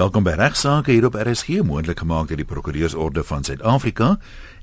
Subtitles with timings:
[0.00, 4.14] Welkom by Regsake hier op RSG, moontlik gemaak deur die Prokureursorde van Suid-Afrika.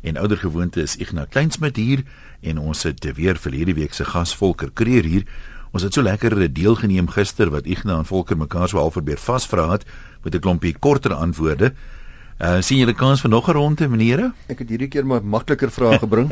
[0.01, 2.01] En ouer gewoonte is Ignas Kleinsmid hier
[2.41, 5.27] en ons het weer verlede week se gas Volker Kreer hier.
[5.77, 9.67] Ons het so lekker deelgeneem gister wat Ignas en Volker mekaar so al probeer vasvra
[9.75, 9.85] het
[10.23, 11.73] met 'n klompie korter antwoorde.
[12.37, 14.31] Uh sien julle kans vir nog 'n ronde, meneere?
[14.47, 16.29] Ek het hierdie keer maar makliker vrae gebring.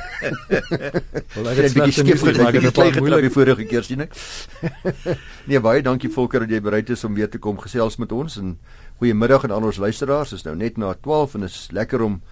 [1.36, 4.16] Wel ek het 'n bietjie skief gemaak het 'n paar moeilike vorige keer sien ek.
[5.48, 8.36] nee, baie dankie Volker dat jy bereid is om weer te kom gesels met ons
[8.38, 8.58] en
[8.96, 10.30] goeiemiddag aan al ons luisteraars.
[10.30, 12.22] Dit is nou net na 12 en dit is lekker om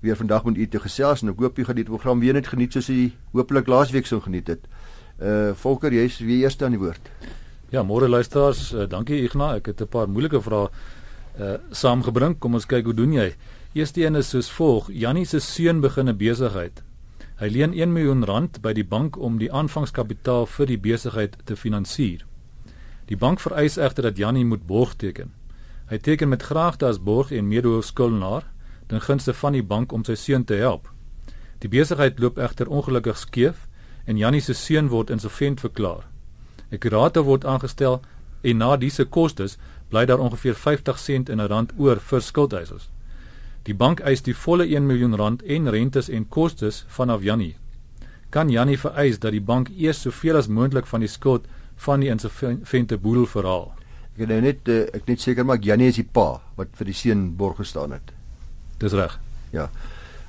[0.00, 2.48] weer vandag met u te gesels en ek hoop jy gaan die program weer net
[2.48, 4.66] geniet soos jy hopelik laasweek so geniet het.
[5.22, 7.10] Uh Volker, jy's weer eerste aan die woord.
[7.70, 9.56] Ja, môre luisteraars, uh, dankie Ignas.
[9.56, 10.68] Ek het 'n paar moeilike vrae
[11.38, 12.38] uh saamgebring.
[12.38, 13.34] Kom ons kyk hoe doen jy.
[13.72, 16.82] Eerste een is soos volg: Jannie se seun begin 'n besigheid.
[17.40, 21.56] Hy leen 1 miljoen rand by die bank om die aanvangskapitaal vir die besigheid te
[21.56, 22.26] finansier.
[23.06, 25.32] Die bank vereis egter dat Jannie moet borg teken.
[25.90, 28.46] Hy teken met graagte as borg en medehoofskuldenaar
[28.86, 30.88] ten gunste van die bank om sy seun te help.
[31.58, 33.66] Die besigheid loop egter ongelukkig skeef
[34.04, 36.06] en Jannie se seun word insolvent verklaar.
[36.70, 38.00] 'n Kurator word aangestel
[38.42, 39.58] en na dise kostes
[39.92, 42.88] bly daar ongeveer 50 sent in 'n rand oor vir skuldeisers.
[43.62, 47.56] Die bank eis die volle 1 miljoen rand en rentes en kostes vanaf Jannie.
[48.30, 51.44] Kan Jannie vereis dat die bank eers soveel as moontlik van die skuld
[51.76, 53.72] van die insolvente boedel verhaal?
[54.14, 56.90] Ek het nou net uh, ek net seker maak Jannie is die pa wat vir
[56.90, 58.12] die seun borg gestaan het.
[58.78, 59.18] Dis reg.
[59.52, 59.68] Ja.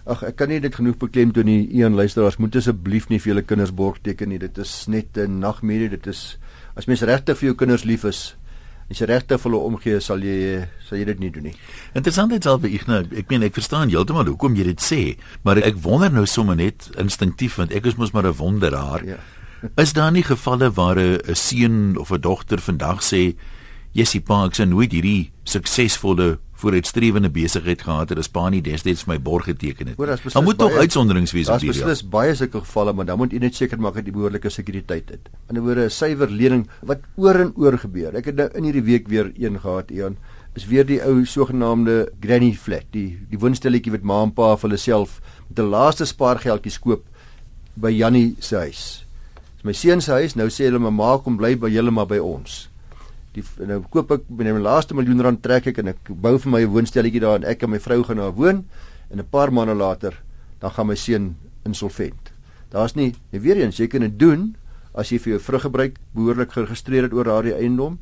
[0.05, 1.67] Ag ek kan nie dit genoeg beklemtoon nie.
[1.79, 4.39] Een luisteraars moet asseblief nie vir julle kinders borg teken nie.
[4.39, 5.89] Dit is net 'n nagmerrie.
[5.89, 6.37] Dit is
[6.75, 8.35] as mens regtig vir jou kinders lief is,
[8.93, 11.55] as jy regtig vir hulle omgee, sal jy sal jy dit nie doen nie.
[11.97, 15.01] Interessant is albe ek nou, ek meen ek verstaan heeltemal hoekom jy dit sê,
[15.43, 19.05] maar ek wonder nou sommer net instinktief want ek is mos maar 'n wonderaar.
[19.05, 19.17] Ja.
[19.83, 23.35] is daar nie gevalle waar 'n seun of 'n dogter vandag sê
[23.93, 29.05] Jessie pa ek sien nooit hierdie suksesvolle vooruitstrewende besigheid gehad het as pa nie destyds
[29.09, 29.97] my borg geteken het.
[30.33, 31.81] Daar moet tog uitsonderings wees op hierdie.
[31.83, 34.15] Daar is beslis baie sulke gevalle, maar dan moet jy net seker maak dat jy
[34.15, 35.29] behoorlike sekuriteit het.
[35.49, 38.15] In 'n woorde 'n suiwer lening wat oor en oor gebeur.
[38.15, 40.17] Ek het nou in hierdie week weer een gehad, Ian.
[40.55, 44.69] Is weer die ou sogenaamde granny flat, die die woonstelletjie wat ma en pa vir
[44.69, 47.03] hulle self met 'n laaste spaargeldjie koop
[47.75, 49.05] by Jannie se huis.
[49.55, 50.35] Dis my seun se huis.
[50.35, 52.69] Nou sê hulle mamma kom bly by julle maar by ons
[53.33, 56.51] die nou koop ek binne my laaste miljoen rand trek ek en ek bou vir
[56.51, 58.65] my 'n woonstelletjie daar en ek en my vrou gaan daar woon
[59.09, 60.13] en 'n paar maande later
[60.59, 61.35] dan gaan my seun
[61.65, 62.31] insolvent.
[62.69, 64.55] Daar's nie, nie weer eens jy kan dit doen
[64.93, 67.99] as jy vir jou vrug gebruik behoorlik geregistreer het oor daardie eiendom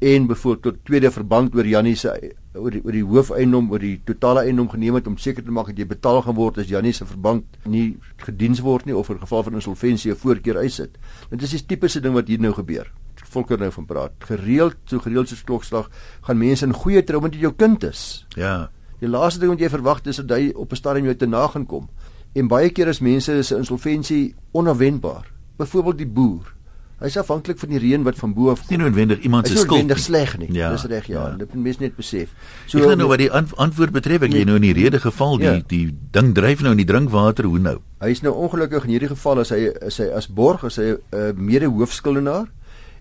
[0.00, 2.12] en byvoorbeeld tot tweede verband oor Jannie se
[2.54, 5.68] oor die oor die hoofeiendom oor die totale eiendom geneem het om seker te maak
[5.70, 9.20] dat jy betaal gaan word as Jannie se verband nie gediens word nie of in
[9.20, 10.96] geval van insolventie 'n voorkeur eis het.
[11.30, 12.90] Dit is die tipiese ding wat hier nou gebeur.
[13.30, 14.12] Volker nou van praat.
[14.26, 15.90] Gereeld so gereeld soos klokslag
[16.26, 18.26] gaan mense in goeie trou met jou kind is.
[18.34, 18.70] Ja.
[19.00, 21.46] Die laaste ding wat jy verwag is dat hy op 'n stadium jou te na
[21.46, 21.88] gaan kom.
[22.34, 25.26] En baie keer is mense se insolventie onverwendbaar.
[25.56, 26.54] Byvoorbeeld die boer.
[27.00, 28.76] Hy's afhanklik van die reën wat van bo af kom.
[28.76, 29.76] Nie noodwendig iemand se skuld nie.
[29.78, 30.48] Noodwendig sleg nie.
[30.52, 31.28] Ja, Dis reg ja.
[31.28, 31.36] ja.
[31.36, 32.34] Dit moet mense net besef.
[32.68, 35.48] So ek nou wat die antwoord betref, ek jy nou in die rede geval die
[35.48, 35.54] ja.
[35.70, 37.78] die ding dryf nou in die drinkwater, hoe nou?
[38.04, 40.92] Hy is nou ongelukkig in hierdie geval as hy is hy as borg as hy
[40.92, 42.50] 'n uh, mede-hoofskuldenaar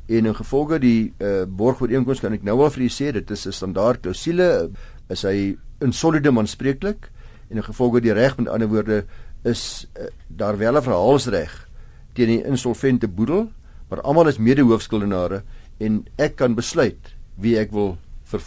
[0.10, 3.46] en in gevolge die uh, borgooreenkoms kan ek nou al vir u sê dit is
[3.46, 4.72] 'n standaard klousule
[5.10, 7.12] is hy in solidum aanspreeklik
[7.50, 9.06] en in gevolge die reg met ander woorde
[9.44, 11.68] is uh, daar wel 'n verhaalsreg
[12.14, 13.50] teen die insolvente boedel
[13.90, 15.44] maar almal is mede-hoofskuldenare
[15.80, 17.98] en ek kan besluit wie ek wil
[18.30, 18.42] vir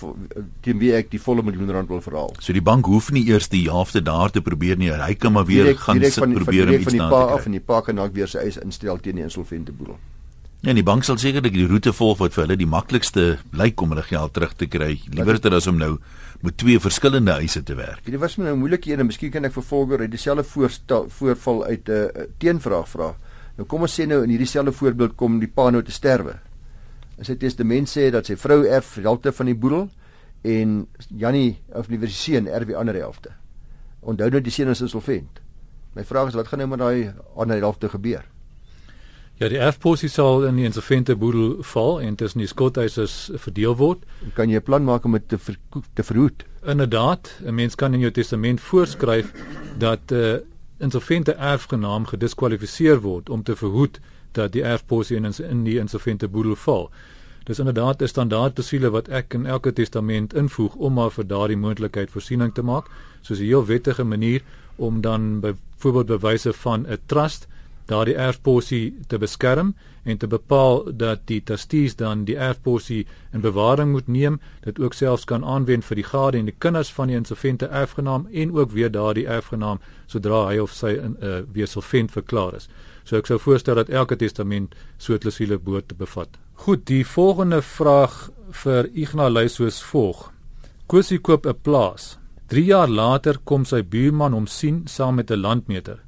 [0.63, 2.31] teen wie ek die volle miljoen rand wil verhaal.
[2.39, 4.93] So die bank hoef nie eers die helfte daar te probeer nie.
[4.95, 6.99] Hy kan maar weer direct, gaan direct sit van, probeer om iets te kry.
[6.99, 9.27] Van die pa af en die pa kan dalk weer sy eis instel teen die
[9.27, 9.99] insolvente boedel.
[10.63, 13.23] Ja, die bank sal sekerlik die roete volg wat vir hulle die maklikste
[13.59, 14.93] lyk om hulle geld terug te kry.
[15.11, 15.97] Liewerder as om nou
[16.47, 18.05] met twee verskillende eise te werk.
[18.07, 21.65] Dit was my nou moeilik een en miskien kan ek vervolger uit dieselfde voorstel voorval
[21.65, 23.11] uit 'n uh, teenvraag vra.
[23.57, 26.39] Nou kom ons sê nou in hierdie selfde voorbeeld kom die pa nou te sterwe.
[27.19, 29.89] In sy testament sê dat sy vrou erf die helfte van die boedel
[30.43, 33.35] en Jannie of liewer die seun erf die ander helfte.
[34.01, 35.43] Onthou nou die seun is insolvent.
[35.95, 38.32] My vraag is wat gaan nou met daai ander helfte gebeur?
[39.43, 44.05] Ja, die erfposie sal in die insolvente boedel val en tussen die skuldeisers verdeel word.
[44.37, 45.57] Kan jy 'n plan maak om dit te ver,
[45.95, 46.45] te verhoed?
[46.63, 49.33] Inderdaad, 'n mens kan in jou testament voorskryf
[49.79, 50.37] dat 'n uh,
[50.79, 53.99] insolvente erfgenaam gediskwalifiseer word om te verhoed
[54.33, 56.91] dat die erfposie in in die insolvente boedel val.
[57.45, 61.57] Dis inderdaad 'n standaard klousule wat ek in elke testament invoeg om maar vir daardie
[61.57, 62.87] moontlikheid voorsiening te maak,
[63.23, 64.43] soos 'n heel wettige manier
[64.77, 67.49] om dan byvoorbeeld bewyse van 'n trust
[67.87, 73.93] daardie erfposie te beskerm en te bepaal dat die trustees dan die erfposie in bewaring
[73.93, 77.17] moet neem, dit ook selfs kan aanwend vir die gade en die kinders van die
[77.17, 81.67] insolvente erfgenaam en ook weer daardie erfgenaam sodra hy of sy in 'n uh, weer
[81.67, 82.69] solvent verklaar is.
[83.05, 86.39] So ek sou voorstel dat elke testament so 'n klousule behoort te bevat.
[86.55, 90.33] Goed, die volgende vraag vir Ignas lei soos volg.
[90.87, 92.19] Kosie koop 'n plaas.
[92.49, 95.99] 3 jaar later kom sy buurman hom sien saam met 'n landmeter.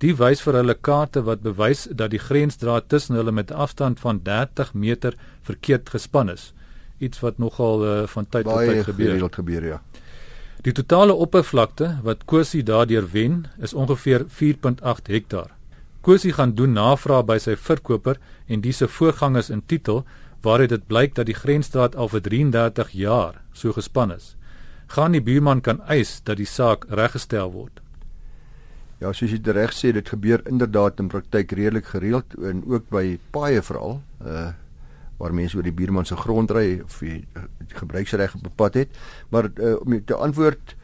[0.00, 4.22] Die wys vir hulle kaarte wat bewys dat die grensdraad tussen hulle met afstand van
[4.24, 6.52] 30 meter verkeerd gespan is.
[6.98, 9.18] Iets wat nogal uh, van tyd tot tyd gebeur.
[9.18, 9.80] Baie gebeur, ja.
[10.64, 15.52] Die totale oppervlakte wat Kosie daardeur wen is ongeveer 4.8 hektaar.
[16.00, 18.16] Kosie gaan doen navraag by sy verkoper
[18.48, 20.04] en dis 'n voorgangers in titel
[20.42, 24.36] waaruit dit blyk dat die grensstraat al vir 33 jaar so gespan is.
[24.86, 27.80] Gaan die buurman kan eis dat die saak reggestel word.
[29.00, 33.18] Ja, soos jy reg sê, dit gebeur inderdaad in praktyk redelik gereeld en ook by
[33.32, 34.50] paaie veral, uh
[35.20, 37.18] waar mense oor die buurman se grond ry of die,
[37.68, 38.88] die gebruiksreg op 'n pad het.
[39.28, 40.76] Maar uh, om te antwoord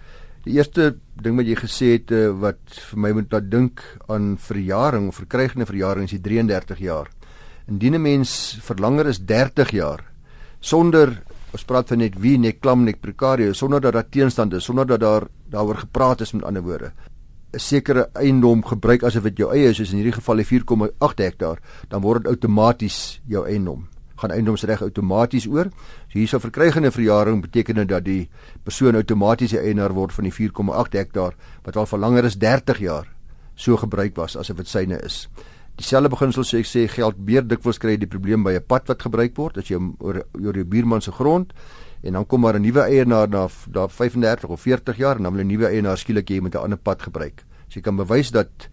[0.47, 4.37] Die eerste ding wat jy gesê het uh, wat vir my moet laat dink aan
[4.39, 7.11] verjaring of verkrygende verjaring is die 33 jaar.
[7.67, 10.05] Indien 'n mens verlanger is 30 jaar
[10.61, 11.23] sonder
[11.53, 14.87] ons praat van net wie net klam net prekario sonder dat daar teenstand is, sonder
[14.87, 16.93] dat daar daaroor gepraat is met ander woorde.
[17.57, 21.25] 'n sekere eiendom gebruik asof dit jou eie is, soos in hierdie geval die 4,8
[21.25, 21.59] hektaar,
[21.89, 25.71] dan word dit outomaties jou eiendom gaan eiendomsreg outomaties oor.
[26.09, 28.29] So hier sou verkrygende verjaring beteken dat die
[28.65, 32.81] persoon outomaties die eienaar word van die 4,8 hektaar wat al vir langer as 30
[32.81, 33.11] jaar
[33.57, 35.27] so gebruik was asof dit syne is.
[35.77, 38.89] Dieselfde beginsel sê ek sê geld meer dikwels kry jy die probleem by 'n pad
[38.89, 41.53] wat gebruik word as jy oor oor jou buurman se grond
[42.03, 45.35] en dan kom maar 'n nuwe eienaar na daar 35 of 40 jaar en dan
[45.35, 47.45] wil 'n nuwe eienaar skielik jy met 'n ander pad gebruik.
[47.69, 48.69] As jy kan bewys dat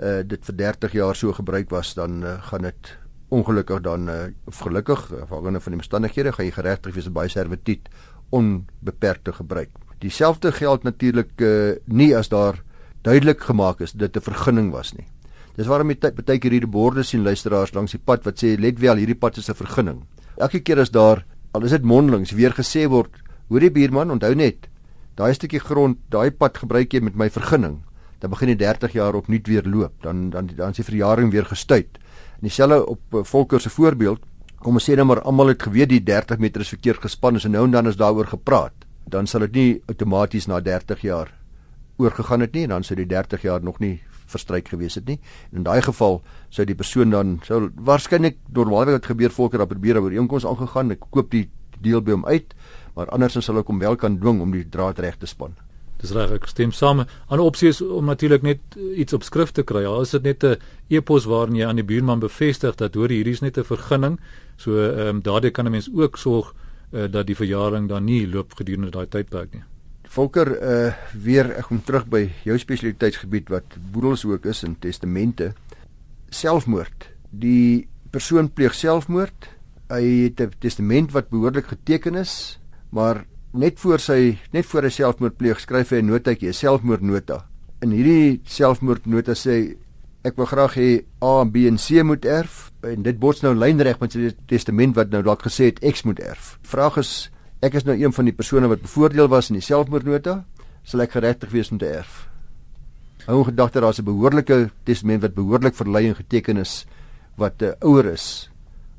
[0.00, 2.98] uh, dit vir 30 jaar so gebruik was dan uh, gaan dit
[3.28, 4.14] ongelukkig dan uh,
[4.46, 7.88] of gelukkig afhangende van die omstandighede gaan jy geregtig wees om baie servituut
[8.30, 9.70] onbeperkte gebruik.
[9.98, 12.62] Dieselfde geld natuurlik uh, nie as daar
[13.02, 15.06] duidelik gemaak is dit 'n vergunning was nie.
[15.56, 18.78] Dis waarom jy baie keer hierdie borde sien luisteraars langs die pad wat sê let
[18.78, 20.06] wel hierdie pad is 'n vergunning.
[20.36, 23.12] Elke keer as daar al is dit mondelings weer gesê word,
[23.48, 24.68] hoor die buurman onthou net
[25.18, 27.80] daai stukkie grond, daai pad gebruik jy met my vergunning,
[28.22, 31.46] dan begin die 30 jaar opnuut weer loop, dan dan dan is die verjaring weer
[31.46, 31.98] gestuit.
[32.38, 34.22] En dieselfde op uh, Volker se voorbeeld,
[34.62, 37.50] kom ons sê nou maar almal het geweet die 30 meter is verkeerd gespan en
[37.50, 38.74] nou en dan is daaroor gepraat.
[39.06, 41.34] Dan sal dit nie outomaties na 30 jaar
[41.98, 45.18] oorgegaan het nie en dan sou die 30 jaar nog nie verstryk gewees het nie.
[45.50, 46.20] En in daai geval
[46.54, 50.92] sou die persoon dan sou waarskynlik normaalweg wat gebeur Volker dat probeer oor inkomste aangegaan,
[50.96, 51.48] ek koop die
[51.80, 52.54] deel by hom uit,
[52.96, 55.54] maar andersins sal ek hom wel kan dwing om die draad reg te span.
[55.98, 57.02] Dis reg, ek stem saam.
[57.02, 58.60] 'n Opsie is om natuurlik net
[58.94, 59.84] iets op skrift te kry.
[59.84, 60.56] Al is dit net 'n
[60.88, 64.20] e-pos waarin jy aan die buurman bevestig dat hoor hier is net 'n vergunning.
[64.56, 66.54] So ehm um, daardie kan 'n mens ook sorg
[66.92, 69.62] uh, dat die verjaring dan nie loop gedurende daai tydperk nie.
[70.08, 75.52] Volker, uh weer ek kom terug by jou spesialiteitsgebied wat boedels ook is in testamente.
[76.30, 77.10] Selfmoord.
[77.30, 79.50] Die persoon pleeg selfmoord.
[79.88, 82.58] Hy het 'n testament wat behoorlik geteken is,
[82.90, 87.46] maar net voor sy net voor hy selfmoord pleeg, skryf hy 'n notaatjie, 'n selfmoordnota.
[87.80, 89.76] In hierdie selfmoordnota sê
[90.24, 94.00] ek wil graag hê A, B en C moet erf en dit bots nou lynreg
[94.00, 96.58] met sy testament wat nou dalk gesê het X moet erf.
[96.62, 100.44] Vraag is ek is nou een van die persone wat bevoordeel was in die selfmoordnota,
[100.84, 102.28] sal ek geregtig wees om te erf?
[103.26, 106.86] Hou gedagte daar's 'n behoorlike testament wat behoorlik verlei en geteken is
[107.36, 108.50] wat uh, ouer is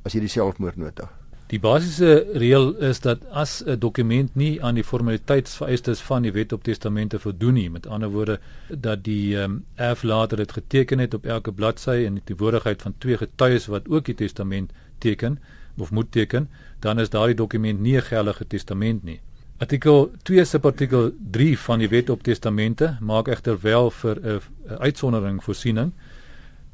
[0.06, 1.10] as hierdie selfmoordnota.
[1.50, 6.54] Die basiese reël is dat as 'n dokument nie aan die formaliteitsvereistes van die Wet
[6.54, 8.39] op Testamente voldoen nie, met ander woorde
[8.70, 13.18] dat die um, erflater dit geteken het op elke bladsy en die teenwoordigheid van twee
[13.18, 15.39] getuies wat ook die testament teken
[15.79, 19.19] of moet teken, dan is daardie dokument nie 'n geldige testament nie.
[19.59, 24.41] Artikel 2 subartikel 3 van die Wet op Testamente maak egter wel vir 'n
[24.79, 25.91] uitsondering voorsiening.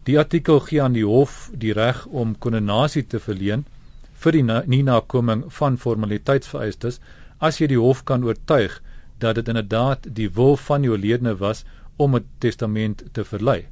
[0.04, 3.66] Die artikel gee aan die hof die reg om kondenasie te verleen
[4.14, 7.00] vir die nie nakoming van formaliteitsvereistes
[7.40, 8.82] as jy die hof kan oortuig
[9.18, 11.66] dat dit inderdaad die wil van jou ledene was
[11.98, 13.66] om 'n testament te verlei.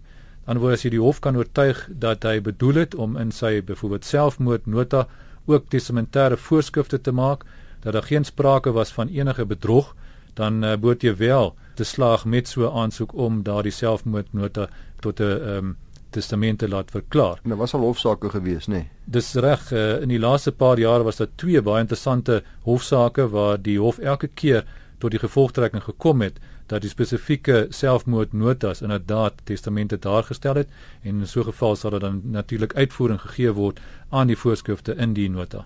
[0.45, 4.05] Word as jy die hof kan oortuig dat hy bedoel het om in sy byvoorbeeld
[4.05, 5.07] selfmoordnota
[5.45, 7.45] ook testamentêre voorskrifte te maak
[7.83, 9.95] dat daar geen sprake was van enige bedrog,
[10.33, 14.67] dan uh, moet jy wel te slaag met so 'n aansoek om daardie selfmoordnota
[14.99, 15.77] tot 'n um,
[16.09, 17.39] testamente laat verklaar.
[17.43, 18.71] En daar was al hofsaake gewees, nê?
[18.71, 18.89] Nee.
[19.05, 23.61] Dis reg, uh, in die laaste paar jare was daar twee baie interessante hofsaake waar
[23.61, 24.65] die hof elke keer
[24.97, 30.69] tot die gevolgtrekking gekom het dat die spesifieke selfmoordnotas inderdaad testamente daar gestel het
[31.01, 33.79] en in so 'n geval sal dit dan natuurlik uitvoering gegee word
[34.09, 35.65] aan die voorskrifte in die nota.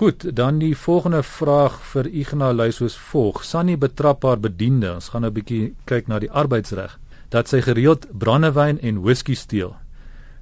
[0.00, 5.08] Goed, dan die volgende vraag vir Ignas lys soos volg: Sunny betrap haar bediende, ons
[5.08, 6.98] gaan nou 'n bietjie kyk na die arbeidsreg,
[7.28, 9.76] dat sy gereeld brandewyn en whisky steel.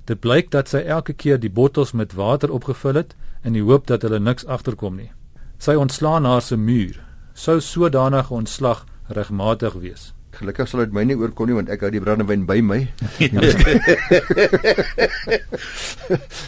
[0.05, 3.87] Dit blyk dat sy elke keer die bottels met water opgevul het in die hoop
[3.87, 5.11] dat hulle niks agterkom nie.
[5.59, 7.05] Sy ontslaan haar se muur.
[7.35, 10.13] Sou sodanige ontslag regmatig wees.
[10.39, 12.81] Gelukkig sal dit my nie oorkom nie want ek hou die brandewyn by my.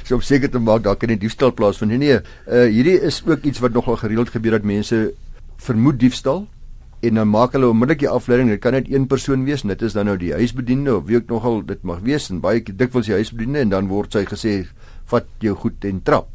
[0.07, 2.00] so om seker te maak daar kan nie diefstal plaasvind nie.
[2.05, 4.97] Nee, uh hierdie is ook iets wat nogal gereeld gebeur dat mense
[5.61, 6.40] vermoed diefstal
[7.00, 9.97] en dan maak hulle onmiddellik die afleiding dit kan net een persoon wees dit is
[9.97, 13.17] dan nou die huisbediende of wie ook nogal dit mag wees en baie dikwels die
[13.17, 14.69] huisbediende en dan word sy gesê
[15.12, 16.29] vat jou goed en trap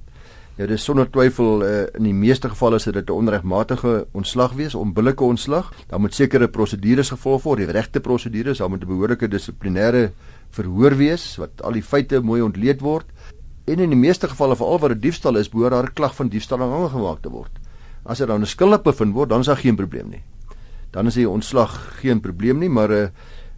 [0.55, 4.75] Ja, dis sonder twyfel uh, in die meeste gevalle is dit 'n onregmatige ontslag wees,
[4.75, 5.73] onbillike ontslag.
[5.89, 10.11] Daar moet sekere prosedures gevolg word, die regte prosedures, daar moet 'n behoorlike dissiplinêre
[10.51, 13.05] verhoor wees wat al die feite mooi ontleed word.
[13.67, 16.29] En in die meeste gevalle veral waar dit diefstal is, behoort daar 'n klag van
[16.29, 17.51] diefstal aangemaak te word.
[18.05, 20.23] As dit dan 'n skuldig bevind word, dan is daar geen probleem nie.
[20.91, 23.07] Dan is die ontslag geen probleem nie, maar uh,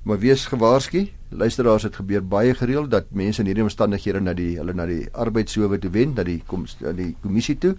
[0.07, 1.07] maar wees gewaarsku.
[1.29, 5.03] Luisteraars, dit gebeur baie gereeld dat mense in hierdie omstandighede na die hulle na die
[5.11, 7.75] arbeidshowe toe wend, na die kom na die kommissie toe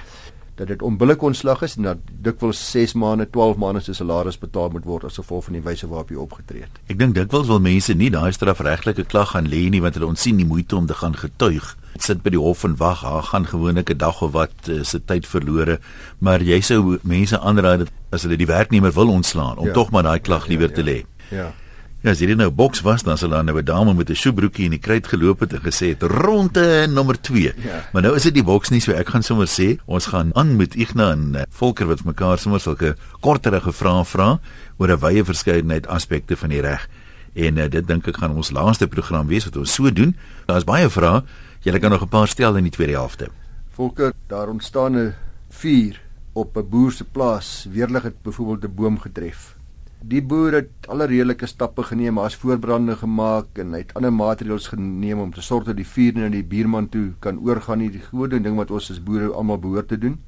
[0.58, 4.72] dat dit onbillike ontslag is en dat dikwels 6 maande, 12 maande se salaris betaal
[4.74, 6.80] moet word as gevolg van die wyse waarop jy opgetree het.
[6.90, 10.40] Ek dink dikwels wil mense nie daai strafregtelike klag gaan lê nie want hulle ontsien
[10.40, 11.70] die moeite om te gaan getuig.
[11.98, 14.98] Sit by die hof en wag, daar gaan gewoonlik 'n dag of wat uh, se
[14.98, 15.78] tyd verlore,
[16.18, 19.72] maar jy sou mense aanraai dat as hulle die werknemer wil ontslaan om ja.
[19.72, 20.82] tog maar daai klag liewer ja, ja, ja.
[20.82, 20.98] te lê.
[21.30, 21.52] Ja.
[21.98, 24.64] Ja, as hierdie nou boks was, dan sal daar nou 'n dame met 'n sjoebroekie
[24.64, 27.52] in die kruit geloop het en gesê het ronde nommer 2.
[27.56, 27.88] Ja.
[27.92, 30.56] Maar nou is dit die boks nie so ek gaan sommer sê, ons gaan aan
[30.56, 34.40] met Ignas en uh, Volker wat mekaar sommer sulke korterige vrae vra
[34.78, 36.88] oor 'n wye verskeidenheid aspekte van die reg.
[37.34, 40.16] En uh, dit dink ek gaan ons laaste program wees wat ons so doen.
[40.46, 41.22] Daar's baie vrae.
[41.62, 43.28] Jy kan nog 'n paar stel in die tweede helfte.
[43.70, 45.14] Volker, daar ontstaan 'n
[45.50, 46.00] vuur
[46.32, 47.66] op 'n boer se plaas.
[47.70, 49.57] Weerlig het byvoorbeeld 'n boom getref.
[49.98, 54.68] Die boer het alle redelike stappe geneem, as voorbrande gemaak en hy het ander maatreëls
[54.70, 57.82] geneem om te sorg dat die vuur na die buurman toe kan oorgaan.
[57.82, 60.20] Die gewone ding wat ons as boere almal behoort te doen.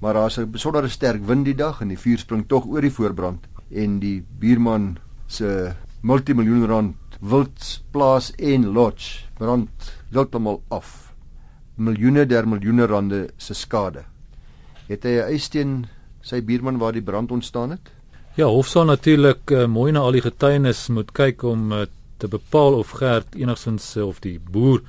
[0.00, 2.90] Maar daar's 'n besondere sterk wind die dag en die vuur spring tog oor die
[2.90, 9.68] voorbrand en die buurman se multimiljoen rand wildplaas en lodge brand
[10.10, 11.14] heeltemal af.
[11.76, 14.04] Miljoene der miljoene rande se skade.
[14.88, 15.86] Het hy 'n eisteen
[16.20, 17.95] sy buurman waar die brand ontstaan het?
[18.36, 21.86] Ja, hof sal natuurlik uh, mooi na al die getuienis moet kyk om uh,
[22.20, 24.82] te bepaal of Gert enigstens uh, of die boer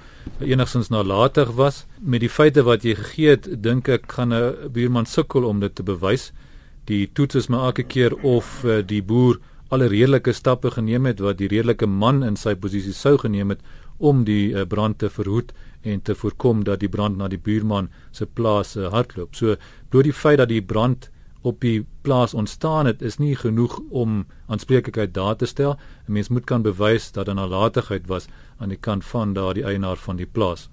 [0.43, 5.07] enigstens nalatig was met die feite wat jy gegee het, dink ek gaan 'n buurman
[5.07, 6.33] sukkel om dit te bewys.
[6.91, 9.39] Die toets is maar elke keer of uh, die boer
[9.71, 13.63] alle redelike stappe geneem het wat die redelike man in sy posisie sou geneem het
[13.97, 17.87] om die uh, brand te verhoed en te voorkom dat die brand na die buurman
[18.11, 19.35] se plaas uh, hardloop.
[19.35, 19.55] So
[19.89, 21.09] bloot die feit dat die brand
[21.41, 25.77] op die plaas ontstaan het is nie genoeg om aanspreeklikheid daar te stel.
[26.07, 28.27] 'n Mens moet kan bewys dat 'n nalatigheid was
[28.57, 30.69] aan die kant van daardie eienaar van die plaas.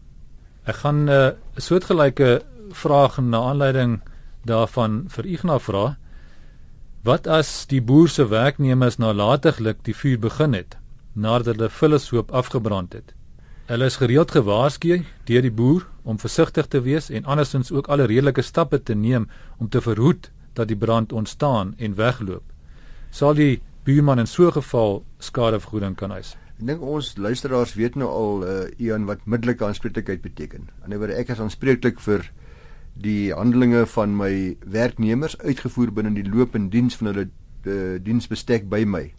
[0.64, 4.00] Ek gaan eh, 'n uh, soortgelyke vraag na aanleiding
[4.44, 5.96] daarvan vir Ignas vra.
[7.02, 10.76] Wat as die boer se werknemers nalatiglik die vuur begin het
[11.12, 13.14] nadat hulle vullishoop afgebrand het?
[13.66, 18.04] Hulle is gereeld gewaarsku deur die boer om versigtig te wees en andersins ook alle
[18.04, 19.28] redelike stappe te neem
[19.58, 22.44] om te verhoed dat die brand ontstaan en wegloop,
[23.10, 26.36] sal die buurman in so 'n geval skadevergoeding kan eis.
[26.58, 30.68] Ek dink ons luisteraars weet nou al uh Ian wat middelike aanspreeklikheid beteken.
[30.82, 32.30] Aan die ander ek is aanspreeklik vir
[32.94, 37.26] die handelinge van my werknemers uitgevoer binne die loop en diens van hulle
[37.66, 39.12] uh, diensbestek by my.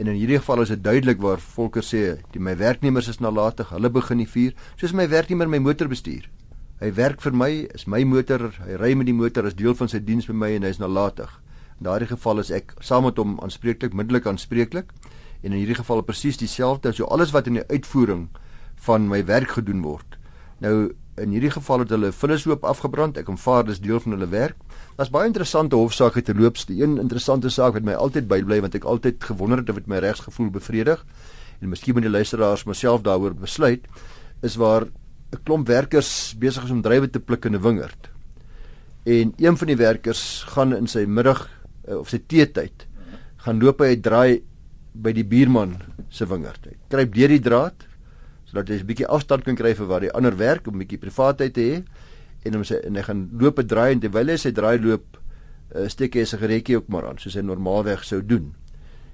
[0.00, 3.68] En in hierdie geval is dit duidelik waar Volker sê, die my werknemers is nalatig,
[3.68, 6.24] hulle begin die vuur, soos my werknemer my motor bestuur.
[6.82, 9.86] Hy werk vir my, is my motor, hy ry met die motor as deel van
[9.86, 11.30] sy diens by my en hy's nalatig.
[11.78, 14.88] In daardie geval is ek saam met hom aanspreeklik, middelik aanspreeklik.
[15.46, 18.24] En in hierdie geval presies dieselfde, so alles wat in die uitvoering
[18.88, 20.16] van my werk gedoen word.
[20.58, 20.90] Nou
[21.22, 23.20] in hierdie geval het hulle vullishoop afgebrand.
[23.20, 24.58] Ek aanvaar dis deel van hulle werk.
[24.98, 26.58] Daar's baie interessante hofsaake te loop.
[26.66, 29.86] Die een interessante saak wat my altyd bybly want ek altyd gewonder het of dit
[29.86, 31.06] my regsgevoel bevredig
[31.62, 33.86] en miskien moet die luisteraars myself daaroor besluit
[34.42, 34.88] is waar
[35.32, 38.10] 'n klomp werkers besig is om druiwe te pluk in 'n wingerd.
[39.04, 41.48] En een van die werkers gaan in sy middag
[41.88, 42.86] uh, of sy teetyd
[43.36, 44.42] gaan loop hy draai
[44.92, 46.68] by die buurman se wingerd.
[46.68, 47.88] Hy kruip deur die draad
[48.44, 51.00] sodat hy 'n bietjie afstand kan kry vir waar die ander werk om 'n bietjie
[51.00, 51.82] privaatheid te hê
[52.44, 55.18] en hom sy en hy gaan loop en draai en terwyl hy sy draai loop
[55.74, 58.54] uh, steek hy sy gerekkie ook maar aan soos hy normaalweg sou doen.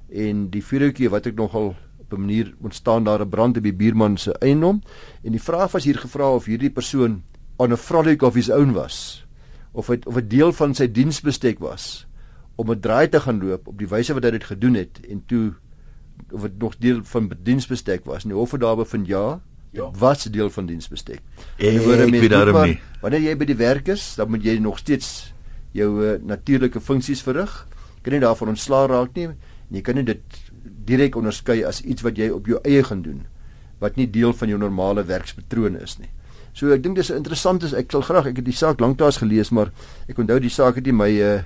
[0.08, 1.74] en die vuurtjie wat ek nogal
[2.08, 4.82] op 'n manier ontstaan daar 'n brand op die buurman se eiendom.
[5.22, 7.22] En die vraag was hier gevra of hierdie persoon
[7.56, 9.26] on a frolic of his own was
[9.72, 12.06] of het, of 'n deel van sy diensbestek was
[12.54, 15.22] om 'n draai te gaan loop op die wyse wat hy dit gedoen het en
[15.26, 15.54] toe
[16.30, 18.22] of dit nog deel van diensbestek was.
[18.22, 19.90] En die hof het daarbe vind ja dit ja.
[19.98, 21.20] was 'n deel van diensbestek.
[21.56, 22.80] En ek weet daarom nie.
[23.00, 25.34] wanneer jy by die werk is dan moet jy nog steeds
[25.70, 27.68] jou uh, natuurlike funksies verrig.
[28.02, 29.36] Kan nie daarvan ontslaa raak nie en
[29.70, 30.22] jy kan nie dit
[30.88, 33.26] direk onderskei as iets wat jy op jou eie gaan doen
[33.78, 36.10] wat nie deel van jou normale werkspatroon is nie
[36.58, 39.52] So ek dink dis interessant is ek sal graag ek het die saak lanktaas gelees
[39.54, 39.70] maar
[40.10, 41.42] ek onthou die saak het nie my uh,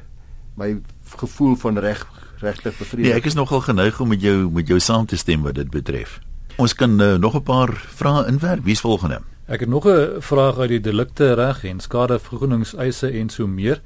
[0.56, 0.76] my
[1.20, 2.00] gevoel van reg
[2.42, 3.06] regtig bevredig.
[3.06, 5.68] Nee, ek is nogal geneig om met jou met jou saam te stem wat dit
[5.70, 6.18] betref.
[6.60, 8.64] Ons kan uh, nog 'n paar vrae inwerk.
[8.64, 9.20] Wie's volgende?
[9.46, 13.80] Ek het nog 'n vraag uit die delikte reg en skadevergoedingseise en so meer.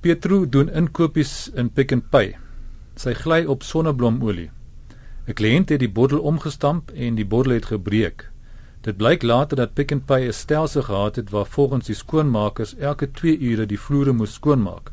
[0.00, 2.36] Petro doen inkopies in Pick n Pay.
[2.96, 4.50] Sy gly op sonneblomolie.
[5.26, 8.30] 'n Kliënt het die bottel omgestamp en die bottel het gebreek.
[8.80, 12.76] Dit blyk later dat Pick n Pay 'n stelsel gehad het waar volgens die skoonmakers
[12.76, 14.92] elke 2 ure die vloere moes skoonmaak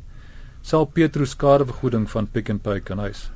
[0.61, 3.29] sal Petrus skadevergoeding van Pick n Pay kan eis.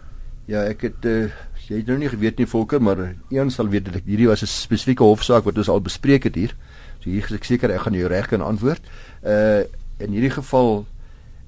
[0.45, 1.31] Ja, ek het uh,
[1.69, 2.99] jy het nou nie geweet nie Volker, maar
[3.31, 6.55] een sal weet dat hierdie was 'n spesifieke hofsaak wat ons al bespreek het hier.
[6.99, 8.81] So hier is ek seker ek gaan jou reg kan antwoord.
[9.23, 9.63] Uh
[9.99, 10.85] in hierdie geval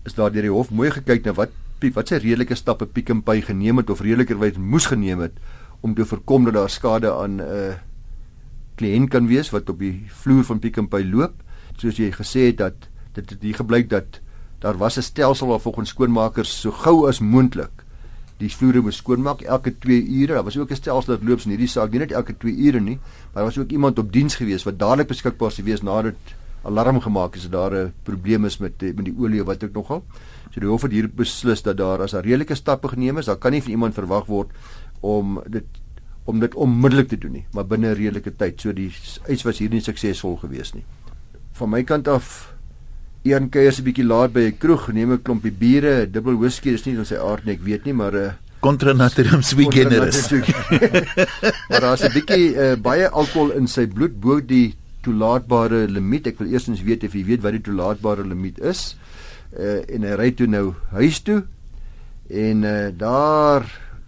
[0.06, 1.50] is daar deur die hof mooi gekyk na wat
[1.94, 5.34] wat se redelike stappe Pick n Pay geneem het of redelikerwys moes geneem het
[5.82, 7.76] om te voorkom dat daar skade aan 'n uh, eh,
[8.76, 11.34] kliënt kan wees wat op die vloer van Pick n Pay loop.
[11.78, 12.74] Soos jy gesê het dat
[13.14, 14.20] dit het hier gebleik dat
[14.60, 17.84] daar was 'n stelsel waar volgens skoonmakers so gou as moontlik
[18.38, 20.34] die vloere moes skoonmaak elke 2 ure.
[20.34, 22.80] Daar was ook 'n stelsel dat loops in hierdie saak nie net elke 2 ure
[22.80, 26.16] nie, maar daar was ook iemand op diens gewees wat dadelik beskikbaar sou wees nadat
[26.66, 30.04] alarm gemaak is dat daar 'n probleem is met met die olie wat ook nogal.
[30.52, 33.38] So die hof het hier beslis dat daar as daar redelike stappe geneem is, dan
[33.38, 34.50] kan nie van iemand verwag word
[35.00, 35.66] om dit
[36.26, 38.62] om dit onmiddellik te doen nie, maar binne 'n redelike tyd.
[38.62, 38.92] So die
[39.28, 40.84] eis was hier nie suksesvol gewees nie.
[41.52, 42.54] Van my kant af
[43.24, 46.86] een kuier se bietjie laat by 'n kroeg, neem 'n klompie biere, dubbel whisky, dis
[46.86, 50.30] nie van sy aard nie, ek weet nie, maar 'n uh, contra natrium sweet generous.
[51.70, 56.28] maar daar's 'n bietjie uh, baie alkohol in sy bloed bo die toelaatbare limiet.
[56.34, 58.94] Ek wil eerstens weet of jy weet wat die toelaatbare limiet is.
[59.56, 61.44] Uh, en hy ry toe nou huis toe
[62.28, 63.64] en uh, daar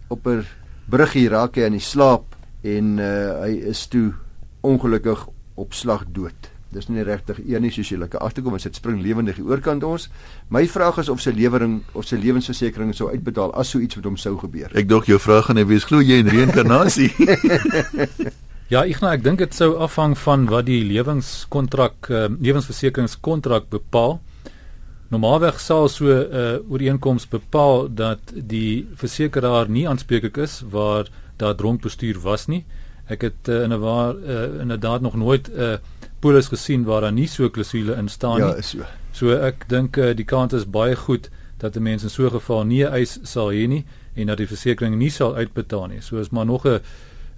[0.09, 0.43] op 'n
[0.89, 4.13] bruggie raak hy aan die slaap en uh, hy is toe
[4.61, 6.51] ongelukkig op slag dood.
[6.69, 9.83] Dis nie regtig een nie soos jy lekker agterkom en sit spring lewendig hier oorkant
[9.83, 10.09] ons.
[10.49, 14.05] My vraag is of sy lewering of sy lewensversekering sou uitbetaal as so iets met
[14.05, 14.73] hom sou gebeur.
[14.75, 17.13] Ek dink jou vraag gaan wees glo jy in reïnkarnasie?
[18.69, 24.19] ja, ek nou ek dink dit sou afhang van wat die lewenskontrak uh, lewensversekeringskontrak bepaal.
[25.09, 31.55] Normaalweg sal so 'n uh, ooreenkoms bepaal dat die versekeraar nie aanspreeklik is waar daar
[31.55, 32.65] dronk bestuur was nie.
[33.07, 35.77] Ek het uh, in 'n waar uh, inderdaad nog nooit 'n uh,
[36.19, 38.53] polis gesien waar daar nie so klousule in staan ja, nie.
[38.53, 38.83] Ja, is so.
[39.11, 42.31] So ek dink uh, die kans is baie goed dat 'n mens in so 'n
[42.31, 46.01] geval nie 'n eis sal hê nie en dat die versekerings nie sal uitbetaal nie.
[46.01, 46.79] So is maar nog 'n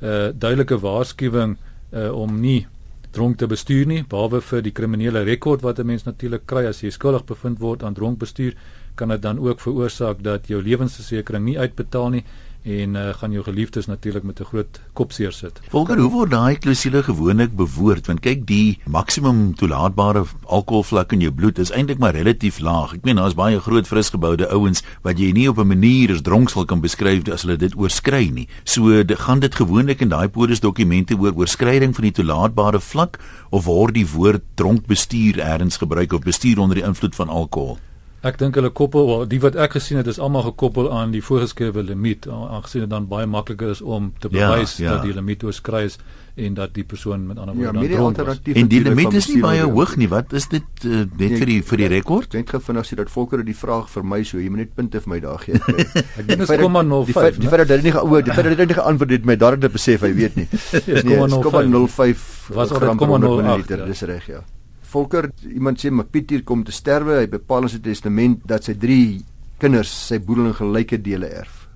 [0.01, 1.57] uh, duidelike waarskuwing
[1.93, 2.67] uh, om nie
[3.11, 6.83] dronk te bestuur nie behalwe vir die kriminele rekord wat 'n mens natuurlik kry as
[6.83, 8.53] jy skuldig bevind word aan dronk bestuur
[8.95, 12.23] kan dit dan ook veroorsaak dat jou lewensversekering nie uitbetaal nie
[12.63, 15.59] en uh, gaan jou geliefdes natuurlik met 'n groot kopseer sit.
[15.69, 18.07] Volker, hoe word daai klousule gewoonlik bewoord?
[18.07, 22.93] Want kyk, die maksimum toelaatbare alkoholvlak in jou bloed is eintlik maar relatief laag.
[22.93, 26.65] Ek meen daar's baie groot frisgeboude ouens wat jy nie op 'n manier as dronksel
[26.65, 28.47] kan beskryf as hulle dit oorskry nie.
[28.63, 33.19] So de, gaan dit gewoonlik in daai polisdokumente oor oorskryding van die toelaatbare vlak
[33.49, 37.77] of word die woord dronk bestuur eers gebruik of bestuur onder die invloed van alkohol?
[38.19, 41.21] Ek dink hulle koppel wel die wat ek gesien het is almal gekoppel aan die
[41.23, 44.95] voorgeskrewe limiet aangesien dit dan baie makliker is om te ja, bewys ja, ja.
[44.97, 45.95] dat die limiet oorskry is
[46.39, 48.59] en dat die persoon met ander woorde ja, dan dronk is.
[48.59, 50.09] En die limiet is nie baie hoog nie.
[50.11, 52.35] Wat is dit uh, net nee, vir die vir die rekord?
[52.35, 55.03] Net gevind as jy dat volker die vraag vir my so, jy moet net punte
[55.03, 55.55] vir my daar gee.
[56.19, 57.39] ek dink dit is 0.05.
[57.39, 59.59] Die feit dat hy nie geoor, die feit dat hy nie geantwoord het my daar
[59.59, 60.47] het besef hy weet nie.
[60.91, 63.85] Dis 0.05 was oor 0.08.
[63.87, 64.43] Dis reg ja.
[64.89, 67.19] Volker iemand sê maar Piet hier kom te sterwe.
[67.21, 69.19] Hy bepaal in sy testament dat sy drie
[69.61, 71.67] kinders sy boedel in gelyke dele erf.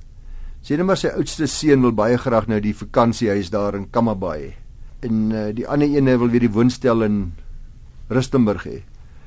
[0.64, 4.54] Sê net maar sy oudste seun wil baie graag nou die vakansiehuis daar in Kamabaai
[5.04, 7.18] en uh, die ander een wil weer die woonstel in
[8.08, 8.78] Rustenburg hê.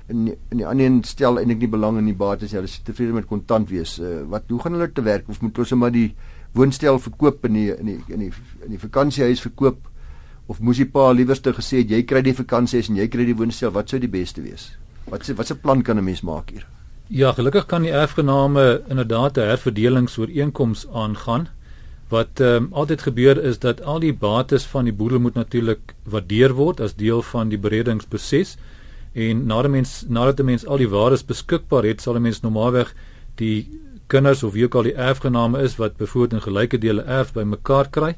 [0.08, 3.12] En en die ander een stel eintlik nie belang in die bates hulle is tevrede
[3.12, 5.28] met kontant wees uh, wat hoe gaan hulle te werk?
[5.28, 6.08] Of moet ons maar die
[6.56, 8.32] woonstel verkoop in die in die in die,
[8.64, 9.84] in die vakansiehuis verkoop
[10.46, 13.36] of moes die pa liewerste gesê het jy kry die vakansies en jy kry die
[13.36, 14.72] woonstel, wat sou die beste wees?
[15.10, 16.66] Wat se wat se plan kan 'n mens maak hier?
[17.08, 21.48] Ja, gelukkig kan die erfgename inderdaad 'n herverdelingsooreenkoms aangaan
[22.08, 25.94] Wat ehm um, altyd gebeur is dat al die bates van die boedel moet natuurlik
[26.04, 28.56] waardeer word as deel van die beredingsproses
[29.12, 32.94] en nadat mens nadat 'n mens al die waardes beskikbaar het, sal 'n mens normaalweg
[33.34, 33.68] die
[34.06, 37.90] kinders of wie ook al die erfgename is wat bevoord in gelyke dele erf bymekaar
[37.90, 38.14] kry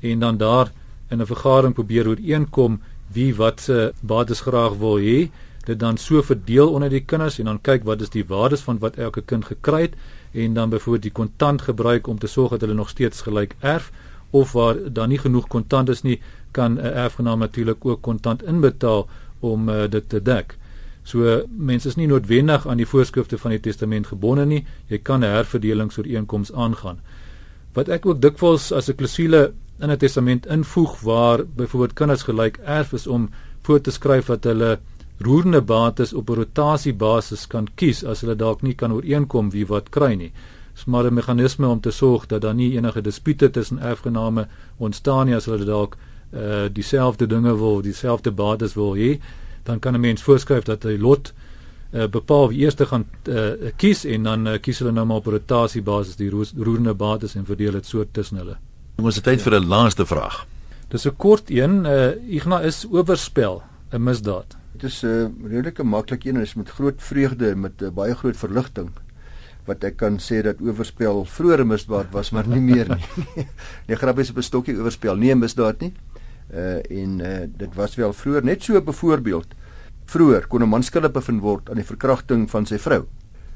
[0.00, 0.72] en dan daar
[1.10, 2.80] in 'n vergadering probeer ooreenkom
[3.12, 5.30] wie wat se bates graag wil hê
[5.64, 8.78] dit dan so verdeel onder die kinders en dan kyk wat is die waardes van
[8.78, 9.94] wat elke kind gekry het
[10.32, 13.92] en dan byvoorbeeld die kontant gebruik om te sorg dat hulle nog steeds gelyk erf
[14.30, 19.08] of waar daar nie genoeg kontant is nie kan 'n erfgenaam natuurlik ook kontant inbetaal
[19.40, 20.56] om uh, dit te dek.
[21.02, 24.66] So mense is nie noodwendig aan die voorskrifte van die testament gebonde nie.
[24.86, 27.00] Jy kan 'n herverdelingsooreenkoms aangaan.
[27.72, 32.56] Wat ek ook dikwels as 'n klousule in 'n testament invoeg waar byvoorbeeld kinders gelyk
[32.56, 33.30] erf is om
[33.62, 34.78] voor te skryf dat hulle
[35.18, 39.88] roerende bates op 'n rotasiebasis kan kies as hulle dalk nie kan ooreenkom wie wat
[39.88, 40.32] kry nie.
[40.74, 45.26] Dis maar 'n meganisme om te sorg dat daar nie enige dispute tussen erfgename ontstaan
[45.26, 45.96] nie as hulle dalk
[46.32, 49.20] uh dieselfde dinge wil, dieselfde bates wil hê,
[49.64, 51.32] dan kan 'n mens voorskryf dat hy lot
[51.92, 55.26] uh, bepaal wie eers gaan uh, kies en dan uh, kies hulle nou maar op
[55.26, 58.56] rotasiebasis die roerende bates en verdeel dit so tussen hulle.
[58.98, 60.46] Ons het tyd vir 'n laaste vraag.
[60.90, 61.86] Dis 'n kort een.
[61.86, 64.56] Uh Ignas is oorspel 'n misdaad.
[64.72, 67.90] Dit is 'n uh, redelike maklik een en is met groot vreugde en met uh,
[67.90, 68.90] baie groot verligting
[69.66, 73.46] wat ek kan sê dat oorspel vroeër misdaad was maar nie meer nie.
[73.86, 75.92] nee, grappies op 'n stokkie oorspel, nie 'n misdaad nie.
[76.52, 79.46] Uh en uh, dit was wel vroeër net so 'n voorbeeld.
[80.06, 83.06] Vroeër kon 'n man skuldig bevind word aan die verkrachting van sy vrou.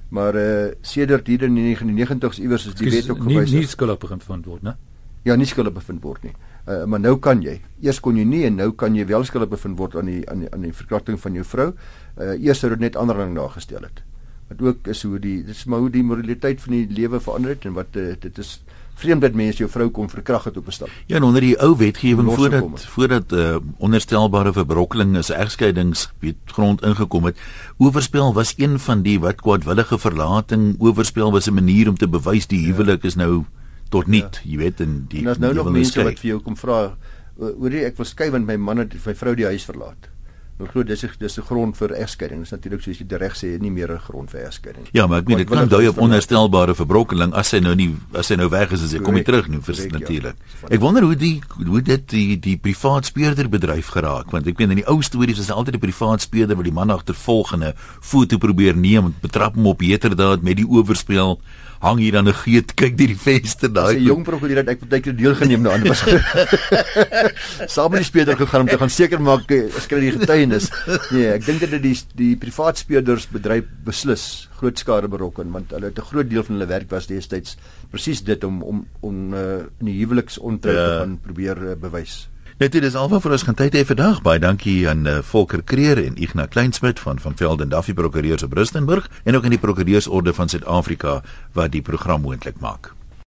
[0.08, 3.50] Maar uh sedert hier in die 1990s iewers is die wet ook gewys.
[3.50, 4.76] Nie nie skuldig bevind word, né?
[5.22, 6.32] Ja, nie skuldig bevind word nie.
[6.66, 7.56] Uh, maar nou kan jy.
[7.82, 10.44] Eers kon jy nie en nou kan jy wel skuldig bevind word aan die aan
[10.44, 11.68] die aan die verkrachting van jou vrou.
[12.18, 14.02] Uh eers sou dit net ander ding nagestel het.
[14.50, 17.66] Wat ook is hoe die dis maar hoe die moraliteit van die lewe verander het
[17.66, 18.60] en wat uh, dit is
[19.02, 20.90] vreemd dat mense jou vrou kom verkrag het op 'n stap.
[21.06, 26.82] Ja, en onder die ou wetgewing voordat voordat uh onderstelbare verbrokkeling is egskeidings weet grond
[26.82, 27.38] ingekom het,
[27.78, 32.46] oorspel was een van die wat kwaadwillige verlating, oorspel was 'n manier om te bewys
[32.46, 33.61] die huwelik is nou ja
[33.92, 34.30] tot nie, ja.
[34.48, 36.96] jy weet in die En as nou nog mense wat vir jou kom vra,
[37.36, 40.12] hoorie ek wil skei want my man het my vrou die huis verlaat.
[40.60, 42.40] Nou glo dis dis 'n grond vir egskeiding.
[42.40, 44.86] Dis natuurlik soos jy reg sê, nie meer 'n grond vir egskeiding.
[44.92, 48.28] Ja, maar ek meen dit kan dui op onherstelbare verbrokkeling as hy nou nie as
[48.28, 49.98] hy nou weg is as hy kom nie terug nie, ja.
[49.98, 50.36] natuurlik.
[50.70, 54.70] Ek wonder hoe die hoe dit die die privaat speurder bedryf geraak, want ek meen
[54.70, 57.72] in die ou stories was altyd 'n privaat speurder wat die man agtervolg en 'n
[58.00, 61.40] foto probeer neem, betrap hom op heterdaad met die oorspel
[61.82, 63.98] hang hier aan 'n geet kyk deur die venster daai.
[63.98, 65.88] 'n Jong prokureur het ek baie keer deelgeneem daaraan.
[65.90, 66.04] Was
[67.74, 70.70] saam met die speurder gegaan om te gaan seker maak eh, as kry die getuienis.
[71.10, 75.90] Nee, ek dink dit die die privaat speurders bedryf beslis groot skade berokken want hulle
[75.90, 77.56] het 'n groot deel van hulle werk was destyds
[77.90, 80.86] presies dit om om om uh, in die huweliks ontrou ja.
[80.86, 82.28] te gaan probeer uh, bewys.
[82.62, 84.20] Net dit is alva vir ons gaan tyd hê vandag.
[84.22, 88.54] Baie dankie aan uh, Volker Kreer en Ignas Kleinsmid van van Velden Duffy Prokureurs op
[88.54, 91.18] Rustenburg en ook aan die Prokureursorde van Suid-Afrika
[91.58, 92.94] wat die program moontlik maak.